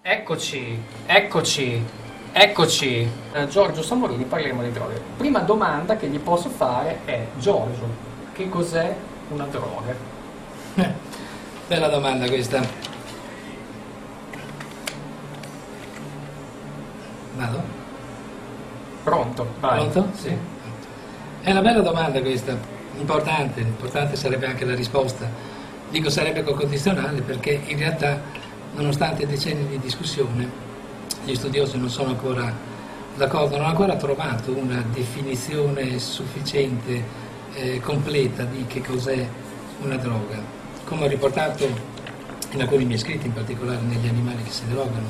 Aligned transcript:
Eccoci, 0.00 0.80
eccoci, 1.06 1.84
eccoci. 2.30 3.10
Eh, 3.32 3.48
Giorgio 3.48 3.82
Samorini, 3.82 4.22
parliamo 4.22 4.62
di 4.62 4.70
droghe. 4.70 5.02
Prima 5.16 5.40
domanda 5.40 5.96
che 5.96 6.06
gli 6.06 6.20
posso 6.20 6.48
fare 6.48 7.00
è, 7.04 7.26
Giorgio, 7.36 7.88
che 8.32 8.48
cos'è 8.48 8.94
una 9.30 9.46
droga? 9.46 9.92
Eh, 10.76 10.92
bella 11.66 11.88
domanda 11.88 12.28
questa. 12.28 12.62
Vado? 17.34 17.62
Pronto? 19.02 19.54
Vai. 19.58 19.88
Pronto? 19.88 20.16
Sì. 20.16 20.36
È 21.40 21.50
una 21.50 21.60
bella 21.60 21.80
domanda 21.80 22.20
questa, 22.20 22.56
importante, 22.96 23.60
importante 23.62 24.14
sarebbe 24.14 24.46
anche 24.46 24.64
la 24.64 24.76
risposta. 24.76 25.28
Dico 25.90 26.08
sarebbe 26.08 26.44
col 26.44 26.54
condizionale 26.54 27.20
perché 27.22 27.60
in 27.66 27.78
realtà, 27.78 28.46
nonostante 28.78 29.26
decenni 29.26 29.66
di 29.66 29.78
discussione, 29.80 30.48
gli 31.24 31.34
studiosi 31.34 31.76
non 31.76 31.90
sono 31.90 32.10
ancora 32.10 32.52
d'accordo, 33.16 33.56
non 33.56 33.66
hanno 33.66 33.70
ancora 33.70 33.96
trovato 33.96 34.52
una 34.52 34.82
definizione 34.92 35.98
sufficiente, 35.98 37.26
eh, 37.54 37.80
completa 37.80 38.44
di 38.44 38.64
che 38.66 38.80
cos'è 38.80 39.26
una 39.82 39.96
droga. 39.96 40.40
Come 40.84 41.04
ho 41.04 41.08
riportato 41.08 41.66
in 42.52 42.60
alcuni 42.60 42.84
miei 42.84 42.98
scritti, 42.98 43.26
in 43.26 43.32
particolare 43.32 43.80
negli 43.82 44.06
animali 44.06 44.44
che 44.44 44.50
si 44.50 44.66
drogano, 44.68 45.08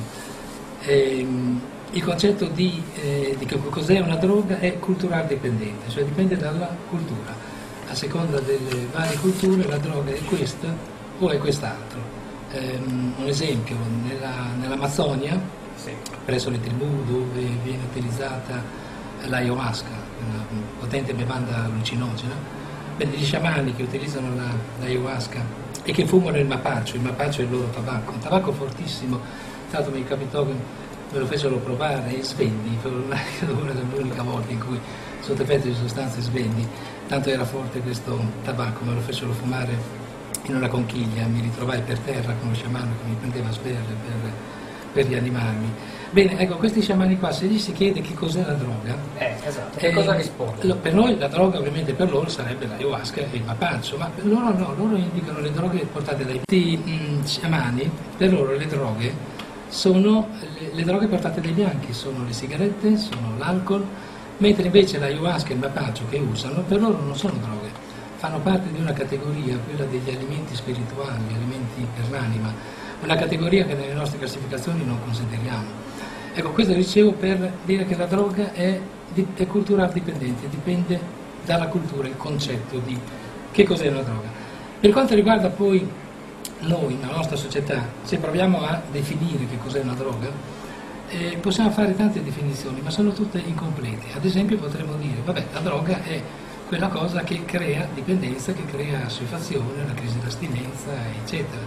ehm, 0.81 1.61
il 1.91 2.03
concetto 2.03 2.45
di, 2.45 2.81
eh, 2.95 3.35
di 3.37 3.47
cos'è 3.69 3.99
una 3.99 4.15
droga 4.15 4.59
è 4.59 4.79
culturale 4.79 5.27
dipendente, 5.27 5.89
cioè 5.89 6.03
dipende 6.03 6.37
dalla 6.37 6.75
cultura. 6.89 7.33
A 7.87 7.95
seconda 7.95 8.39
delle 8.39 8.87
varie 8.91 9.17
culture 9.17 9.67
la 9.67 9.77
droga 9.77 10.11
è 10.11 10.23
questa 10.23 10.67
o 11.19 11.29
è 11.29 11.37
quest'altro. 11.37 12.18
Ehm, 12.51 13.13
un 13.17 13.27
esempio, 13.27 13.75
nella, 14.03 14.33
nell'Amazzonia, 14.59 15.39
Sì. 15.75 15.91
presso 16.25 16.49
le 16.49 16.59
tribù 16.59 17.03
dove 17.05 17.41
viene 17.63 17.83
utilizzata 17.83 18.61
l'ayahuasca, 19.27 19.87
una 20.27 20.43
potente 20.79 21.13
bevanda 21.13 21.65
allucinogena, 21.65 22.33
degli 22.97 23.23
sciamani 23.23 23.75
che 23.75 23.83
utilizzano 23.83 24.35
la, 24.35 24.47
l'ayahuasca 24.79 25.39
e 25.83 25.91
che 25.93 26.05
fumano 26.05 26.37
il 26.37 26.45
mapacho, 26.47 26.95
il 26.95 27.01
mapacho 27.01 27.41
è 27.41 27.43
il 27.43 27.51
loro 27.51 27.69
tabacco, 27.69 28.11
un 28.11 28.19
tabacco 28.19 28.51
fortissimo, 28.51 29.19
l'altro 29.71 29.91
mi 29.91 30.03
capitò 30.03 30.45
che 30.45 30.53
me 31.11 31.19
lo 31.19 31.25
fecero 31.27 31.55
provare 31.57 32.17
e 32.17 32.23
svendi, 32.23 32.77
per 32.81 32.91
una 32.91 33.15
era 33.39 33.79
l'unica 33.95 34.23
volta 34.23 34.51
in 34.51 34.59
cui 34.59 34.79
sotto 35.21 35.43
effetto 35.43 35.67
di 35.67 35.75
sostanze 35.75 36.19
svendi, 36.21 36.67
tanto 37.07 37.29
era 37.29 37.45
forte 37.45 37.79
questo 37.79 38.19
tabacco, 38.43 38.83
me 38.85 38.95
lo 38.95 39.01
fecero 39.01 39.31
fumare 39.33 40.07
in 40.49 40.55
una 40.57 40.67
conchiglia, 40.67 41.25
mi 41.27 41.41
ritrovai 41.41 41.81
per 41.81 41.97
terra 41.99 42.33
con 42.39 42.49
lo 42.49 42.55
sciamano 42.55 42.91
che 43.01 43.07
mi 43.09 43.15
prendeva 43.15 43.49
a 43.49 43.51
sberle 43.51 43.93
per, 44.05 44.31
per 44.93 45.05
rianimarmi. 45.07 45.71
Bene, 46.11 46.39
ecco, 46.39 46.55
questi 46.55 46.81
sciamani 46.81 47.19
qua, 47.19 47.31
se 47.31 47.45
gli 47.45 47.59
si 47.59 47.71
chiede 47.71 48.01
che 48.01 48.15
cos'è 48.15 48.43
la 48.43 48.53
droga, 48.53 48.95
Eh, 49.17 49.35
esatto. 49.45 49.77
Che 49.77 49.87
eh, 49.87 49.93
cosa 49.93 50.15
risponde? 50.15 50.65
lo- 50.65 50.75
Per 50.77 50.93
noi 50.93 51.17
la 51.17 51.27
droga 51.27 51.59
ovviamente 51.59 51.93
per 51.93 52.09
loro 52.11 52.27
sarebbe 52.29 52.65
l'ayahuasca 52.65 53.21
e 53.21 53.27
il 53.31 53.43
mapacho, 53.43 53.97
ma 53.97 54.09
per 54.13 54.25
loro 54.25 54.51
no, 54.57 54.73
loro 54.75 54.95
indicano 54.95 55.39
le 55.39 55.51
droghe 55.51 55.85
portate 55.91 56.25
dai 56.25 56.41
questi 56.43 56.81
mm, 56.83 57.23
sciamani, 57.23 57.91
per 58.17 58.33
loro 58.33 58.55
le 58.55 58.65
droghe 58.65 59.13
sono 59.67 60.27
le, 60.39 60.71
le 60.73 60.83
droghe 60.83 61.05
portate 61.07 61.41
dai 61.41 61.51
bianchi, 61.51 61.93
sono 61.93 62.25
le 62.25 62.33
sigarette, 62.33 62.97
sono 62.97 63.35
l'alcol, 63.37 63.85
mentre 64.37 64.63
invece 64.65 64.97
l'ayahuasca 64.97 65.49
e 65.49 65.53
il 65.53 65.59
mapacho 65.59 66.03
che 66.09 66.17
usano 66.17 66.61
per 66.61 66.79
loro 66.79 66.99
non 67.03 67.15
sono 67.15 67.33
droghe, 67.33 67.58
fanno 68.19 68.39
parte 68.39 68.69
di 68.69 68.81
una 68.81 68.91
categoria, 68.91 69.57
quella 69.65 69.85
degli 69.85 70.09
alimenti 70.09 70.53
spirituali, 70.53 71.23
alimenti 71.33 71.87
per 71.95 72.09
l'anima, 72.11 72.53
una 73.01 73.15
categoria 73.15 73.63
che 73.65 73.75
nelle 73.75 73.93
nostre 73.93 74.19
classificazioni 74.19 74.83
non 74.83 74.99
consideriamo. 75.01 75.67
Ecco, 76.33 76.51
questo 76.51 76.73
dicevo 76.73 77.13
per 77.13 77.53
dire 77.63 77.85
che 77.85 77.95
la 77.95 78.07
droga 78.07 78.51
è, 78.51 78.77
è 79.35 79.47
culturale 79.47 79.93
dipendente, 79.93 80.49
dipende 80.49 80.99
dalla 81.45 81.67
cultura, 81.67 82.09
il 82.09 82.17
concetto 82.17 82.79
di 82.79 82.99
che 83.51 83.63
cos'è 83.63 83.87
una 83.87 84.01
droga. 84.01 84.27
Per 84.81 84.91
quanto 84.91 85.15
riguarda 85.15 85.47
poi 85.47 85.89
noi, 86.59 86.97
la 86.99 87.15
nostra 87.15 87.37
società, 87.37 87.87
se 88.03 88.17
proviamo 88.17 88.65
a 88.65 88.81
definire 88.91 89.47
che 89.49 89.57
cos'è 89.63 89.79
una 89.79 89.93
droga, 89.93 90.29
eh, 91.07 91.37
possiamo 91.39 91.71
fare 91.71 91.95
tante 91.95 92.21
definizioni, 92.21 92.81
ma 92.81 92.89
sono 92.89 93.13
tutte 93.13 93.39
incomplete. 93.39 94.07
Ad 94.13 94.25
esempio 94.25 94.57
potremmo 94.57 94.95
dire, 94.95 95.21
vabbè, 95.23 95.45
la 95.53 95.59
droga 95.61 96.03
è 96.03 96.21
quella 96.69 96.87
cosa 96.87 97.21
che 97.23 97.43
crea 97.45 97.87
dipendenza, 97.95 98.53
che 98.53 98.63
crea 98.65 99.03
assuefazione, 99.07 99.83
la 99.87 99.93
crisi 99.95 100.19
d'astinenza, 100.19 100.91
eccetera. 101.19 101.61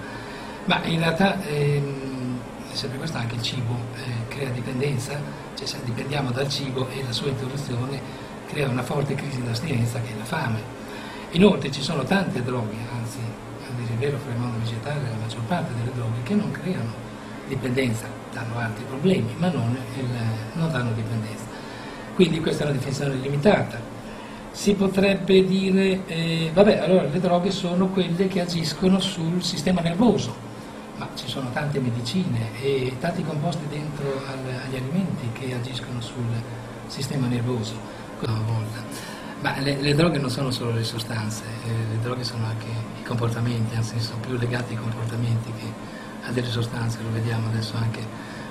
Ma 0.66 0.80
in 0.84 1.00
realtà 1.00 1.42
ehm, 1.42 2.38
è 2.70 2.74
sempre 2.76 2.98
questo 2.98 3.18
anche 3.18 3.34
il 3.34 3.42
cibo 3.42 3.74
eh, 3.96 4.28
crea 4.28 4.50
dipendenza, 4.50 5.18
cioè 5.56 5.66
se 5.66 5.78
dipendiamo 5.82 6.30
dal 6.30 6.48
cibo 6.48 6.88
e 6.90 7.02
la 7.02 7.10
sua 7.10 7.30
interruzione 7.30 8.00
crea 8.46 8.68
una 8.68 8.84
forte 8.84 9.16
crisi 9.16 9.42
d'astinenza 9.42 10.00
che 10.00 10.12
è 10.12 10.16
la 10.16 10.24
fame. 10.24 10.60
Inoltre 11.32 11.72
ci 11.72 11.82
sono 11.82 12.04
tante 12.04 12.40
droghe, 12.40 12.76
anzi 12.96 13.18
a 13.18 13.72
dire 13.74 13.92
il 13.94 13.98
vero 13.98 14.18
fra 14.18 14.30
il 14.30 14.38
mondo 14.38 14.58
vegetale 14.60 15.00
la 15.02 15.16
maggior 15.20 15.42
parte 15.48 15.72
delle 15.78 15.90
droghe 15.96 16.22
che 16.22 16.34
non 16.34 16.52
creano 16.52 16.92
dipendenza, 17.48 18.06
danno 18.32 18.56
altri 18.56 18.84
problemi, 18.84 19.34
ma 19.36 19.48
non, 19.48 19.76
il- 19.98 20.06
non 20.52 20.70
danno 20.70 20.92
dipendenza. 20.92 21.42
Quindi 22.14 22.38
questa 22.40 22.62
è 22.62 22.66
una 22.68 22.76
definizione 22.76 23.14
limitata. 23.16 23.91
Si 24.52 24.74
potrebbe 24.74 25.44
dire, 25.44 26.06
eh, 26.06 26.50
vabbè, 26.52 26.78
allora 26.78 27.02
le 27.04 27.20
droghe 27.20 27.50
sono 27.50 27.88
quelle 27.88 28.28
che 28.28 28.40
agiscono 28.40 29.00
sul 29.00 29.42
sistema 29.42 29.80
nervoso, 29.80 30.34
ma 30.98 31.08
ci 31.14 31.26
sono 31.26 31.50
tante 31.52 31.80
medicine 31.80 32.60
e 32.60 32.96
tanti 33.00 33.24
composti 33.24 33.66
dentro 33.68 34.22
al- 34.26 34.60
agli 34.66 34.76
alimenti 34.76 35.28
che 35.32 35.54
agiscono 35.54 36.00
sul 36.00 36.24
sistema 36.86 37.26
nervoso. 37.26 38.00
Volta. 38.22 38.84
Ma 39.40 39.58
le, 39.58 39.80
le 39.80 39.94
droghe 39.96 40.18
non 40.18 40.30
sono 40.30 40.52
solo 40.52 40.70
le 40.70 40.84
sostanze, 40.84 41.42
eh, 41.64 41.70
le 41.90 42.00
droghe 42.00 42.22
sono 42.22 42.46
anche 42.46 42.66
i 43.00 43.02
comportamenti, 43.02 43.74
anzi 43.74 43.98
sono 43.98 44.20
più 44.20 44.36
legati 44.36 44.74
ai 44.74 44.78
comportamenti 44.78 45.52
che 45.58 45.64
a 46.24 46.30
delle 46.30 46.48
sostanze, 46.48 46.98
lo 47.02 47.10
vediamo 47.10 47.48
adesso 47.48 47.76
anche 47.76 47.98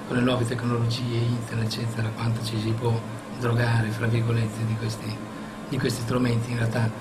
con 0.07 0.17
le 0.17 0.23
nuove 0.23 0.45
tecnologie, 0.45 1.15
internet, 1.15 1.71
eccetera, 1.71 2.09
quanto 2.09 2.43
ci 2.43 2.59
si 2.59 2.71
può 2.71 2.91
drogare, 3.39 3.87
fra 3.91 4.07
virgolette, 4.07 4.65
di 4.65 4.75
questi, 4.75 5.15
di 5.71 5.79
questi 5.79 6.01
strumenti. 6.01 6.51
In 6.51 6.57
realtà 6.57 6.91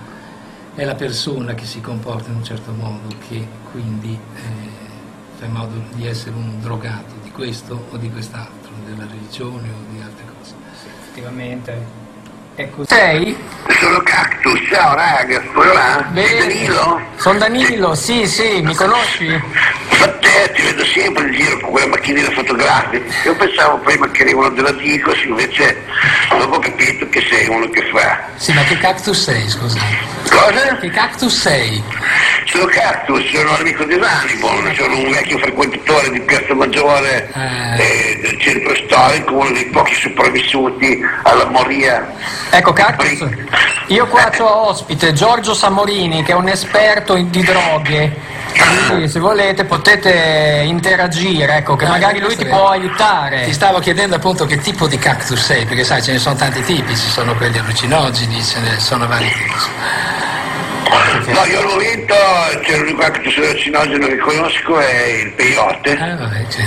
è 0.76 0.84
la 0.84 0.94
persona 0.94 1.54
che 1.54 1.66
si 1.66 1.80
comporta 1.80 2.30
in 2.30 2.36
un 2.36 2.44
certo 2.44 2.70
modo 2.72 3.08
che 3.28 3.44
quindi 3.72 4.16
eh, 4.36 4.40
fa 5.36 5.44
in 5.44 5.52
modo 5.52 5.82
di 5.94 6.06
essere 6.06 6.36
un 6.36 6.60
drogato 6.60 7.14
di 7.20 7.32
questo 7.32 7.88
o 7.90 7.96
di 7.96 8.08
quest'altro, 8.10 8.70
della 8.86 9.06
religione 9.10 9.68
o 9.68 9.92
di 9.92 10.00
altre 10.00 10.24
cose. 10.38 10.54
Sì, 10.80 10.86
effettivamente 10.86 11.84
è 12.54 12.70
così. 12.70 12.86
Sei? 12.94 13.36
Sono 13.80 13.98
Cactus, 14.02 14.60
ciao 14.68 14.94
raga, 14.94 15.40
quello 15.40 15.72
là? 15.72 16.06
Sei 16.14 16.38
Danilo? 16.38 17.00
Sono 17.16 17.38
Danilo, 17.38 17.94
sì, 17.94 18.26
sì, 18.26 18.60
mi 18.62 18.74
conosci? 18.74 19.26
Ma 19.26 20.08
te 20.18 20.52
ti 20.54 20.62
vedo 20.62 20.84
sempre 20.84 21.26
in 21.26 21.32
giro 21.32 21.58
con 21.58 21.70
quella 21.70 21.88
macchinina 21.88 22.30
fotografica. 22.30 23.04
Io 23.24 23.34
pensavo 23.34 23.78
prima 23.78 24.08
che 24.10 24.22
eri 24.22 24.32
uno 24.32 24.48
della 24.50 24.72
Dicos, 24.72 25.22
invece 25.24 25.82
uno 27.50 27.68
che 27.68 27.82
fa. 27.92 28.28
Sì, 28.36 28.52
ma 28.52 28.62
che 28.62 28.76
cactus 28.78 29.22
sei, 29.22 29.48
scusa? 29.48 29.78
Cosa? 30.28 30.76
Che 30.78 30.90
cactus 30.90 31.40
sei? 31.40 31.82
Sono 32.50 32.64
Cactus, 32.66 33.24
sono 33.32 33.54
amico 33.56 33.84
di 33.84 33.96
Vanibon, 33.96 34.74
sono 34.76 34.96
un 34.96 35.10
vecchio 35.10 35.38
frequentatore 35.38 36.10
di 36.10 36.20
Piazza 36.22 36.52
Maggiore 36.54 37.30
Eh. 37.32 37.82
eh, 37.82 38.18
del 38.22 38.40
centro 38.40 38.74
storico, 38.74 39.34
uno 39.34 39.50
dei 39.52 39.66
pochi 39.66 39.94
sopravvissuti 39.94 41.00
alla 41.22 41.46
moria. 41.46 42.12
Ecco, 42.50 42.72
Cactus, 42.72 43.24
io 43.86 44.06
qua 44.08 44.30
ho 44.40 44.68
ospite 44.68 45.12
Giorgio 45.12 45.54
Samorini, 45.54 46.24
che 46.24 46.32
è 46.32 46.34
un 46.34 46.48
esperto 46.48 47.14
in- 47.14 47.30
di 47.30 47.42
droghe. 47.42 48.16
Quindi, 48.88 49.08
se 49.08 49.20
volete 49.20 49.64
potete 49.64 50.62
interagire, 50.66 51.58
ecco, 51.58 51.76
che 51.76 51.84
Ah, 51.84 51.90
magari 51.90 52.18
lui 52.18 52.34
questo 52.34 52.42
ti 52.42 52.48
può 52.48 52.68
aiutare. 52.70 53.44
Ti 53.44 53.52
stavo 53.52 53.78
chiedendo 53.78 54.16
appunto 54.16 54.44
che 54.44 54.58
tipo 54.58 54.88
di 54.88 54.98
cactus 54.98 55.38
sei, 55.40 55.64
perché 55.66 55.84
sai 55.84 56.02
ce 56.02 56.12
ne 56.12 56.18
sono 56.18 56.34
tanti 56.34 56.60
tipi, 56.64 56.96
ci 56.96 57.08
sono 57.10 57.34
quelli 57.36 57.58
allucinogeni, 57.58 58.42
ce 58.42 58.58
ne 58.58 58.80
sono 58.80 59.06
vari 59.06 59.28
tipi. 59.30 59.54
No, 61.32 61.44
io 61.44 61.60
al 61.60 61.66
momento 61.66 62.14
c'è 62.58 62.76
l'unico 62.78 62.98
cactus 63.02 63.36
allucinogeno 63.36 64.06
che 64.06 64.16
conosco 64.18 64.78
è 64.78 65.04
il 65.22 65.30
peyote. 65.32 65.92
Ah, 65.98 66.16
vabbè, 66.16 66.46
cioè. 66.50 66.64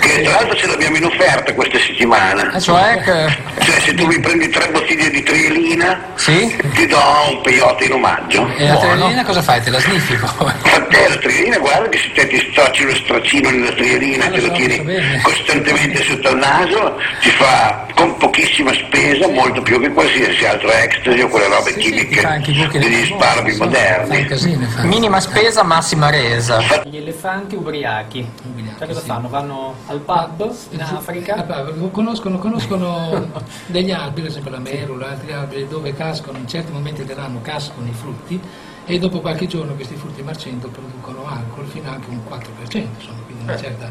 Che 0.00 0.22
tra 0.22 0.32
l'altro 0.32 0.56
ce 0.56 0.66
l'abbiamo 0.66 0.96
in 0.96 1.04
offerta 1.04 1.52
questa 1.54 1.78
settimana. 1.78 2.50
Ah, 2.52 2.60
Cioè 2.60 3.00
che... 3.02 3.62
Cioè 3.64 3.80
se 3.80 3.94
tu 3.94 4.06
mi 4.06 4.18
prendi 4.20 4.48
tre 4.50 4.68
bottiglie 4.70 5.08
di 5.10 5.22
trielina 5.22 5.98
Sì? 6.16 6.54
ti 6.74 6.86
do 6.86 6.98
un 7.30 7.40
peyote 7.42 7.84
in 7.84 7.92
omaggio. 7.92 8.46
E 8.56 8.66
la 8.66 8.72
Buono. 8.74 8.96
trielina 8.96 9.24
cosa 9.24 9.42
fai? 9.42 9.62
Te 9.62 9.70
la 9.70 9.80
sniffi 9.80 10.14
poi? 10.36 10.48
A 10.62 10.80
te 10.82 11.08
la 11.08 11.16
trielina 11.16 11.58
guarda 11.58 11.88
che 11.88 11.98
se 11.98 12.12
te 12.12 12.26
ti 12.28 12.48
stracci 12.50 12.84
lo 12.84 12.94
straccino 12.96 13.50
nella 13.50 13.72
trielina 13.72 14.26
Ah, 14.26 14.28
te 14.30 14.36
lo 14.36 14.42
so, 14.42 14.46
lo 14.48 14.52
tieni 14.54 14.76
so 15.22 15.28
costantemente 15.28 16.02
sotto 16.04 16.28
il 16.30 16.36
naso, 16.36 16.96
ti 17.20 17.30
fa 17.30 17.86
con 17.94 18.16
pochissima 18.18 18.72
spesa 18.74 19.28
molto 19.28 19.62
più 19.62 19.80
che 19.80 19.88
qualsiasi 19.90 20.44
altro 20.44 20.70
ecstasy 20.70 21.20
o 21.20 21.28
quelle 21.28 21.46
robe 21.48 21.72
Sì, 21.72 21.78
ti 21.78 22.06
chimiche 22.42 22.78
degli 22.78 23.06
sparbi 23.06 23.56
moderni. 23.56 24.18
Un 24.18 24.26
casino. 24.26 24.68
Minima 24.94 25.18
spesa, 25.18 25.64
massima 25.64 26.08
resa. 26.08 26.60
Gli 26.84 26.98
elefanti 26.98 27.56
ubriachi. 27.56 28.24
Ubriachi, 28.44 28.78
Cioè 28.78 28.86
cosa 28.86 29.00
sì. 29.00 29.06
fanno? 29.06 29.28
Vanno 29.28 29.74
al 29.86 29.98
pub 29.98 30.54
in 30.70 30.80
Africa? 30.82 31.44
Ah, 31.44 31.64
Conoscono, 31.90 32.38
conoscono 32.38 33.28
degli 33.66 33.90
alberi, 33.90 34.20
per 34.20 34.30
esempio 34.30 34.52
la 34.52 34.60
merula, 34.60 35.10
altri 35.10 35.32
alberi 35.32 35.66
dove 35.66 35.92
cascano 35.94 36.38
in 36.38 36.46
certi 36.46 36.70
momenti 36.70 37.04
dell'anno 37.04 37.40
cascano 37.42 37.88
i 37.88 37.92
frutti 37.92 38.40
e 38.86 38.98
dopo 39.00 39.20
qualche 39.20 39.48
giorno 39.48 39.74
questi 39.74 39.96
frutti 39.96 40.22
marcendo 40.22 40.68
producono 40.68 41.26
alcol 41.26 41.66
fino 41.66 41.90
anche 41.90 42.08
un 42.10 42.20
4%, 42.28 42.76
insomma, 42.76 43.18
quindi 43.24 43.42
una 43.42 43.56
certa... 43.56 43.90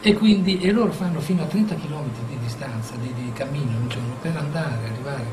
E 0.00 0.14
quindi 0.14 0.60
e 0.60 0.72
loro 0.72 0.92
fanno 0.92 1.20
fino 1.20 1.42
a 1.42 1.46
30 1.46 1.74
km 1.74 2.04
di 2.26 2.38
distanza 2.42 2.94
di, 2.94 3.12
di 3.12 3.30
cammino 3.34 3.76
un 3.78 3.88
giorno 3.88 4.14
per 4.22 4.34
andare, 4.34 4.78
arrivare 4.90 5.26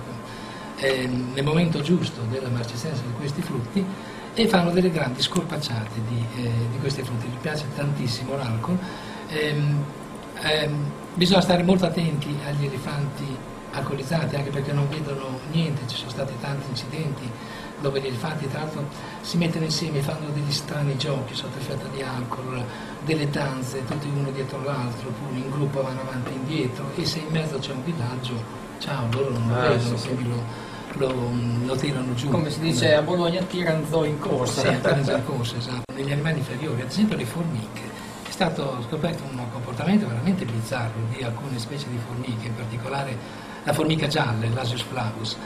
ehm, 0.75 1.31
nel 1.33 1.43
momento 1.45 1.79
giusto 1.79 2.19
della 2.29 2.49
marcescenza 2.49 3.01
di 3.01 3.13
questi 3.15 3.41
frutti 3.41 3.85
e 4.35 4.47
fanno 4.47 4.71
delle 4.71 4.91
grandi 4.91 5.21
scorpacciate 5.21 6.01
di, 6.07 6.25
eh, 6.35 6.51
di 6.71 6.77
questi 6.79 7.01
frutti. 7.01 7.25
Gli 7.27 7.37
piace 7.41 7.65
tantissimo 7.75 8.35
l'alcol. 8.35 8.77
Ehm, 9.29 9.83
ehm, 10.41 10.91
bisogna 11.13 11.41
stare 11.41 11.63
molto 11.63 11.85
attenti 11.85 12.35
agli 12.45 12.65
elefanti 12.65 13.25
alcolizzati 13.71 14.35
anche 14.35 14.49
perché 14.51 14.71
non 14.71 14.87
vedono 14.89 15.39
niente, 15.51 15.81
ci 15.87 15.97
sono 15.97 16.09
stati 16.09 16.33
tanti 16.39 16.65
incidenti 16.69 17.29
dove 17.81 17.99
gli 17.99 18.07
elefanti 18.07 18.47
tra 18.47 18.59
l'altro 18.59 18.87
si 19.21 19.37
mettono 19.37 19.65
insieme 19.65 19.97
e 19.97 20.01
fanno 20.01 20.29
degli 20.33 20.51
strani 20.51 20.95
giochi 20.97 21.35
sotto 21.35 21.57
effetto 21.57 21.87
di 21.93 22.01
alcol, 22.01 22.63
delle 23.03 23.29
danze, 23.29 23.83
tutti 23.85 24.07
uno 24.07 24.31
dietro 24.31 24.63
l'altro, 24.63 25.09
oppure 25.09 25.37
in 25.39 25.49
gruppo 25.49 25.81
vanno 25.81 26.01
avanti 26.01 26.31
e 26.31 26.35
indietro 26.35 26.89
e 26.95 27.05
se 27.05 27.19
in 27.19 27.27
mezzo 27.31 27.57
c'è 27.59 27.73
un 27.73 27.83
villaggio, 27.83 28.41
ciao, 28.79 29.07
loro 29.11 29.31
non 29.37 29.47
lo 29.49 29.55
Ah, 29.55 29.67
vedono, 29.69 29.97
sì, 29.97 30.07
sì. 30.07 30.07
Lo, 30.97 31.31
lo- 31.65 31.75
tirano 31.75 32.13
giù. 32.13 32.29
Come 32.29 32.49
si 32.49 32.59
dice 32.59 32.95
a 32.95 33.01
Bologna, 33.01 33.41
tiranzo 33.43 34.03
in 34.03 34.19
corsa. 34.19 34.61
Sì, 34.61 34.67
in 34.67 35.21
corsa, 35.25 35.57
esatto. 35.57 35.93
Negli 35.93 36.11
animali 36.11 36.37
inferiori, 36.39 36.81
ad 36.81 36.89
esempio 36.89 37.15
le 37.17 37.25
formiche, 37.25 37.81
è 38.27 38.31
stato 38.31 38.83
scoperto 38.87 39.23
un 39.23 39.39
comportamento 39.51 40.07
veramente 40.07 40.45
bizzarro 40.45 40.99
di 41.15 41.23
alcune 41.23 41.59
specie 41.59 41.87
di 41.89 41.99
formiche, 42.05 42.47
in 42.47 42.55
particolare 42.55 43.17
la 43.63 43.73
formica 43.73 44.07
gialla, 44.07 44.47
l'Asius 44.53 44.81
flavus, 44.81 45.37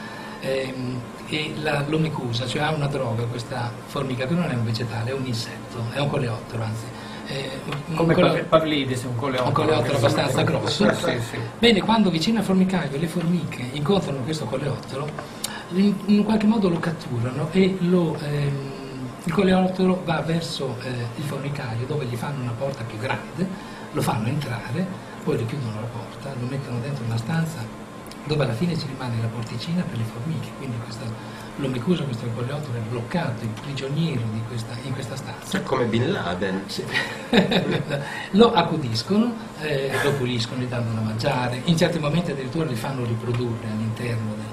ehm, 0.41 1.01
e 1.27 1.53
la 1.61 1.83
lomecusa, 1.87 2.47
cioè 2.47 2.61
ha 2.63 2.71
una 2.71 2.87
droga 2.87 3.23
questa 3.25 3.71
formica 3.85 4.25
che 4.25 4.33
non 4.33 4.49
è 4.49 4.55
un 4.55 4.65
vegetale, 4.65 5.11
è 5.11 5.13
un 5.13 5.25
insetto, 5.25 5.83
è 5.91 5.99
un 5.99 6.09
coleottero 6.09 6.63
anzi. 6.63 6.85
Un- 7.89 7.95
Come 7.95 8.13
un 8.13 8.21
Pav- 8.21 8.43
Pavlidis, 8.45 9.03
un 9.03 9.15
coleottero. 9.15 9.47
un 9.47 9.53
coleottero 9.53 9.97
abbastanza 9.97 10.41
grosso. 10.43 10.93
Sì, 10.93 11.19
sì. 11.29 11.37
Bene, 11.59 11.81
quando 11.81 12.09
vicino 12.09 12.39
al 12.39 12.45
formicaio 12.45 12.97
le 12.97 13.07
formiche 13.07 13.69
incontrano 13.73 14.19
questo 14.19 14.45
coleottero, 14.45 15.07
in, 15.73 15.93
in 16.05 16.23
qualche 16.23 16.47
modo 16.47 16.69
lo 16.69 16.79
catturano 16.79 17.49
e 17.51 17.77
lo, 17.81 18.17
ehm, 18.19 18.71
il 19.25 19.31
coleottero 19.33 20.01
va 20.05 20.21
verso 20.21 20.75
eh, 20.83 20.89
il 21.17 21.23
formicaio 21.23 21.85
dove 21.85 22.05
gli 22.05 22.15
fanno 22.15 22.41
una 22.41 22.53
porta 22.57 22.83
più 22.83 22.97
grande, 22.97 23.47
lo 23.91 24.01
fanno 24.01 24.27
entrare, 24.27 24.85
poi 25.23 25.37
le 25.37 25.45
chiudono 25.45 25.79
la 25.81 25.87
porta, 25.87 26.33
lo 26.39 26.47
mettono 26.47 26.79
dentro 26.79 27.03
una 27.05 27.17
stanza 27.17 27.57
dove 28.29 28.43
alla 28.43 28.53
fine 28.53 28.77
ci 28.77 28.85
rimane 28.85 29.19
la 29.19 29.27
porticina 29.27 29.81
per 29.81 29.97
le 29.97 30.03
formiche, 30.03 30.49
quindi 30.59 30.77
questa 30.83 31.03
lomicusa, 31.55 32.03
questo 32.03 32.27
coleottero 32.35 32.77
è 32.77 32.81
bloccato, 32.87 33.43
è 33.43 33.47
prigioniero 33.61 34.21
di 34.31 34.39
questa- 34.47 34.77
in 34.83 34.93
questa 34.93 35.15
stanza. 35.15 35.49
Cioè, 35.49 35.63
come 35.63 35.85
Bin 35.85 36.11
Laden. 36.11 36.61
Lo 38.31 38.53
accudiscono, 38.53 39.33
eh, 39.61 39.89
lo 40.03 40.11
puliscono, 40.13 40.61
gli 40.61 40.67
danno 40.67 40.93
da 40.93 41.01
mangiare, 41.01 41.61
in 41.65 41.75
certi 41.75 41.97
momenti 41.99 42.31
addirittura 42.31 42.65
li 42.65 42.75
fanno 42.75 43.03
riprodurre 43.03 43.67
all'interno. 43.71 44.33
del- 44.35 44.47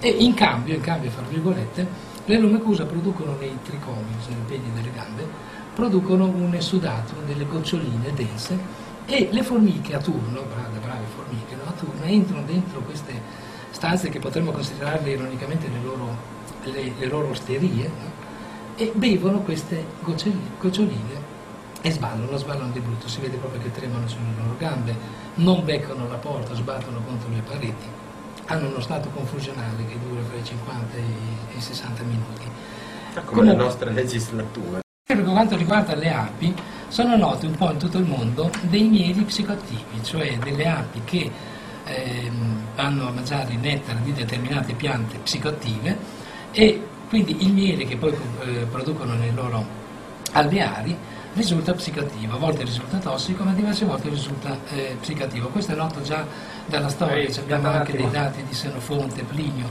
E 0.00 0.08
in 0.24 0.32
cambio, 0.34 0.74
in 0.74 0.80
cambio, 0.80 1.10
fra 1.10 1.22
virgolette, 1.28 1.86
le 2.24 2.38
lomecusa 2.38 2.86
producono 2.86 3.36
nei 3.38 3.58
tricomi, 3.62 4.14
cioè 4.24 4.32
nei 4.32 4.44
piedi 4.46 4.70
delle 4.72 4.90
gambe, 4.94 5.26
producono 5.74 6.24
un 6.26 6.54
essudato, 6.54 7.12
delle 7.26 7.44
goccioline 7.44 8.12
dense 8.14 8.86
e 9.10 9.28
le 9.32 9.42
formiche 9.42 9.94
a 9.94 9.98
turno, 10.00 10.42
brave, 10.42 10.78
brave 10.80 11.06
formiche, 11.16 11.54
no? 11.54 11.62
a 11.66 11.72
turno 11.72 12.04
entrano 12.04 12.42
dentro 12.44 12.80
queste 12.80 13.18
stanze 13.70 14.10
che 14.10 14.18
potremmo 14.18 14.50
considerarle 14.52 15.10
ironicamente 15.10 15.66
le 15.68 15.80
loro, 15.82 16.14
le, 16.64 16.92
le 16.98 17.06
loro 17.06 17.30
osterie 17.30 17.88
no? 17.88 18.10
e 18.76 18.92
bevono 18.94 19.40
queste 19.40 19.82
goccioline, 20.02 21.36
e 21.80 21.90
sballano, 21.90 22.36
sballano 22.36 22.70
di 22.70 22.80
brutto, 22.80 23.08
si 23.08 23.20
vede 23.22 23.38
proprio 23.38 23.62
che 23.62 23.72
tremano 23.72 24.06
sulle 24.06 24.34
loro 24.36 24.54
gambe, 24.58 24.94
non 25.36 25.64
beccano 25.64 26.06
la 26.06 26.16
porta, 26.16 26.54
sbattono 26.54 27.00
contro 27.00 27.30
le 27.30 27.40
pareti, 27.40 27.86
hanno 28.44 28.68
uno 28.68 28.80
stato 28.80 29.08
confusionale 29.08 29.86
che 29.86 29.96
dura 30.06 30.20
tra 30.20 30.36
i 30.36 30.44
50 30.44 30.96
e 30.96 31.56
i 31.56 31.60
60 31.60 32.02
minuti. 32.02 32.44
Come 33.14 33.24
Comunque- 33.24 33.44
le 33.46 33.56
nostre 33.56 33.90
legislature. 33.90 34.80
Per 35.08 35.24
quanto 35.24 35.56
riguarda 35.56 35.94
le 35.94 36.12
api, 36.12 36.54
sono 36.88 37.16
noti 37.16 37.46
un 37.46 37.54
po' 37.54 37.70
in 37.70 37.78
tutto 37.78 37.98
il 37.98 38.04
mondo 38.04 38.50
dei 38.62 38.88
mieli 38.88 39.22
psicoattivi, 39.22 40.02
cioè 40.02 40.38
delle 40.38 40.66
api 40.66 41.02
che 41.04 41.30
ehm, 41.84 42.62
vanno 42.74 43.08
a 43.08 43.10
mangiare 43.10 43.52
il 43.52 43.58
nettare 43.58 44.00
di 44.02 44.12
determinate 44.12 44.72
piante 44.72 45.18
psicoattive 45.18 45.96
e 46.50 46.82
quindi 47.08 47.44
il 47.44 47.52
miele 47.52 47.84
che 47.84 47.96
poi 47.96 48.12
eh, 48.40 48.66
producono 48.70 49.14
nei 49.14 49.32
loro 49.34 49.64
alveari 50.32 50.96
risulta 51.34 51.72
psicoattivo, 51.74 52.34
a 52.34 52.38
volte 52.38 52.64
risulta 52.64 52.96
tossico 52.98 53.44
ma 53.44 53.52
diverse 53.52 53.84
volte 53.84 54.08
risulta 54.08 54.58
eh, 54.70 54.96
psicoattivo. 55.00 55.48
Questo 55.48 55.72
è 55.72 55.74
noto 55.74 56.02
già 56.02 56.26
dalla 56.66 56.88
storia, 56.88 57.16
Ehi, 57.16 57.38
abbiamo 57.38 57.68
anche 57.68 57.96
dei 57.96 58.10
dati 58.10 58.42
di 58.44 58.54
Senofonte, 58.54 59.22
Plinio, 59.22 59.66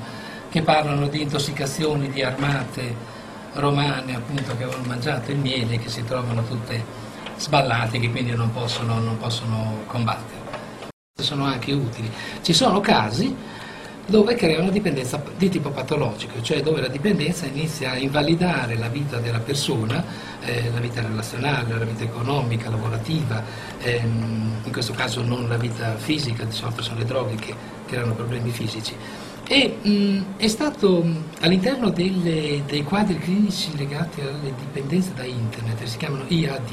che 0.49 0.61
parlano 0.61 1.07
di 1.07 1.21
intossicazioni 1.21 2.09
di 2.09 2.21
armate 2.23 3.15
romane 3.53 4.15
appunto 4.15 4.55
che 4.55 4.63
avevano 4.63 4.83
mangiato 4.85 5.31
il 5.31 5.37
miele 5.37 5.79
che 5.79 5.89
si 5.89 6.03
trovano 6.03 6.43
tutte 6.43 7.05
sballate 7.37 7.99
che 7.99 8.09
quindi 8.09 8.31
non 8.31 8.51
possono, 8.51 8.99
non 8.99 9.17
possono 9.17 9.83
combattere. 9.87 10.45
Sono 11.19 11.45
anche 11.45 11.73
utili. 11.73 12.11
Ci 12.41 12.53
sono 12.53 12.79
casi 12.79 13.35
dove 14.07 14.35
crea 14.35 14.61
una 14.61 14.71
dipendenza 14.71 15.21
di 15.35 15.49
tipo 15.49 15.69
patologico, 15.69 16.41
cioè 16.41 16.61
dove 16.61 16.79
la 16.79 16.87
dipendenza 16.87 17.45
inizia 17.45 17.91
a 17.91 17.97
invalidare 17.97 18.77
la 18.77 18.87
vita 18.87 19.17
della 19.17 19.39
persona, 19.39 20.01
eh, 20.45 20.71
la 20.73 20.79
vita 20.79 21.01
relazionale, 21.01 21.77
la 21.77 21.83
vita 21.83 22.05
economica, 22.05 22.69
lavorativa, 22.69 23.43
ehm, 23.81 24.61
in 24.63 24.71
questo 24.71 24.93
caso 24.93 25.21
non 25.21 25.49
la 25.49 25.57
vita 25.57 25.97
fisica, 25.97 26.45
di 26.45 26.53
solito 26.53 26.81
sono 26.81 26.99
le 26.99 27.05
droghe 27.05 27.35
che 27.35 27.53
creano 27.85 28.13
problemi 28.13 28.49
fisici. 28.51 28.95
E 29.45 29.77
mh, 29.81 30.37
è 30.37 30.47
stato 30.47 31.03
mh, 31.03 31.23
all'interno 31.41 31.89
dei 31.89 32.83
quadri 32.85 33.17
clinici 33.17 33.75
legati 33.75 34.21
alle 34.21 34.53
dipendenze 34.57 35.13
da 35.15 35.23
internet, 35.23 35.83
si 35.83 35.97
chiamano 35.97 36.23
IAD, 36.27 36.69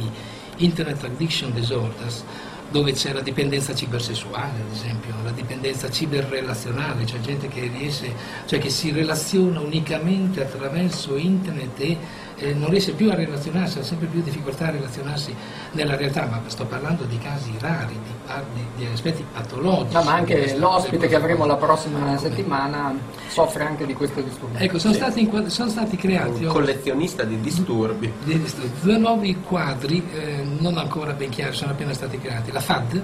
Internet 0.58 1.04
Addiction 1.04 1.52
Disorders, 1.52 2.24
dove 2.70 2.92
c'è 2.92 3.12
la 3.12 3.20
dipendenza 3.20 3.74
cibersessuale, 3.74 4.60
ad 4.66 4.72
esempio, 4.72 5.14
la 5.22 5.30
dipendenza 5.30 5.90
ciberrelazionale, 5.90 7.06
cioè 7.06 7.20
gente 7.20 7.46
che 7.48 7.70
riesce, 7.72 8.12
cioè 8.46 8.58
che 8.58 8.70
si 8.70 8.90
relaziona 8.90 9.60
unicamente 9.60 10.42
attraverso 10.42 11.16
internet 11.16 11.80
e 11.80 11.98
eh, 12.44 12.54
non 12.54 12.70
riesce 12.70 12.92
più 12.92 13.10
a 13.10 13.14
relazionarsi, 13.14 13.78
ha 13.78 13.82
sempre 13.82 14.06
più 14.06 14.22
difficoltà 14.22 14.66
a 14.68 14.70
relazionarsi 14.70 15.34
nella 15.72 15.96
realtà, 15.96 16.26
ma 16.26 16.40
sto 16.46 16.64
parlando 16.64 17.04
di 17.04 17.18
casi 17.18 17.52
rari, 17.58 17.94
di, 18.02 18.32
di- 18.54 18.84
di 18.84 18.92
aspetti 18.92 19.24
patologici. 19.32 19.94
No, 19.96 20.02
ma 20.02 20.12
di 20.12 20.18
anche 20.32 20.56
l'ospite 20.56 20.96
cose. 20.96 21.08
che 21.08 21.14
avremo 21.16 21.46
la 21.46 21.56
prossima 21.56 22.16
settimana 22.18 22.94
soffre 23.28 23.64
anche 23.64 23.86
di 23.86 23.94
questo 23.94 24.20
disturbo. 24.20 24.58
Ecco, 24.58 24.78
sono, 24.78 24.94
stati, 24.94 25.20
inquad- 25.20 25.46
sono 25.46 25.70
stati 25.70 25.96
creati 25.96 26.44
Un 26.44 26.52
collezionista 26.52 27.24
di 27.24 27.40
disturbi. 27.40 28.12
dei 28.24 28.40
disturbi. 28.40 28.70
due 28.80 28.96
nuovi 28.98 29.36
quadri, 29.40 30.06
eh, 30.12 30.44
non 30.58 30.76
ancora 30.78 31.12
ben 31.12 31.30
chiari, 31.30 31.54
sono 31.54 31.72
appena 31.72 31.92
stati 31.92 32.18
creati. 32.18 32.52
La 32.52 32.60
FAD, 32.60 33.02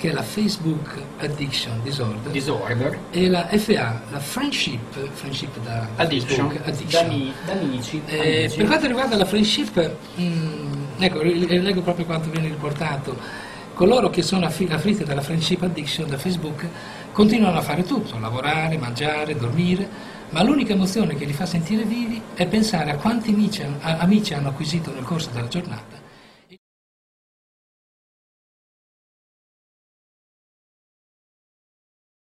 che 0.00 0.08
è 0.08 0.12
la 0.12 0.22
Facebook 0.22 0.98
Addiction 1.18 1.82
Disorder, 1.82 2.32
Disorder, 2.32 2.98
e 3.10 3.28
la 3.28 3.46
FA, 3.58 4.00
la 4.10 4.18
Friendship, 4.18 4.96
friendship 5.12 5.54
da, 5.62 5.86
da 5.94 6.02
addiction, 6.04 6.48
Facebook, 6.48 6.68
addiction. 6.68 7.06
da, 7.06 7.12
ami- 7.12 7.32
da 7.44 7.52
amici. 7.52 8.02
Eh, 8.06 8.38
amici. 8.38 8.56
per 8.56 8.66
quanto 8.66 8.86
riguarda 8.86 9.16
la 9.16 9.26
friendship, 9.26 9.96
mm, 10.18 10.72
ecco, 11.00 11.20
leggo 11.20 11.82
proprio 11.82 12.06
quanto 12.06 12.30
viene 12.30 12.48
riportato. 12.48 13.14
Coloro 13.74 14.08
che 14.08 14.22
sono 14.22 14.46
afflitti 14.46 15.04
dalla 15.04 15.20
friendship 15.20 15.62
addiction 15.64 16.08
da 16.08 16.16
Facebook 16.16 16.66
continuano 17.12 17.58
a 17.58 17.62
fare 17.62 17.82
tutto, 17.84 18.18
lavorare, 18.18 18.78
mangiare, 18.78 19.36
dormire, 19.36 19.86
ma 20.30 20.42
l'unica 20.42 20.72
emozione 20.72 21.14
che 21.14 21.26
li 21.26 21.34
fa 21.34 21.44
sentire 21.44 21.82
vivi 21.82 22.22
è 22.32 22.46
pensare 22.46 22.90
a 22.90 22.96
quanti 22.96 23.32
amici, 23.32 23.62
a- 23.62 23.98
amici 23.98 24.32
hanno 24.32 24.48
acquisito 24.48 24.94
nel 24.94 25.04
corso 25.04 25.28
della 25.30 25.48
giornata 25.48 26.08